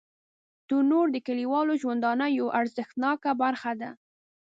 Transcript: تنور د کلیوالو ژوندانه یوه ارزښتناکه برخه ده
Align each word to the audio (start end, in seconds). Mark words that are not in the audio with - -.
تنور 0.67 1.07
د 1.11 1.17
کلیوالو 1.27 1.73
ژوندانه 1.81 2.25
یوه 2.37 2.55
ارزښتناکه 2.59 3.31
برخه 3.43 3.71
ده 3.81 3.89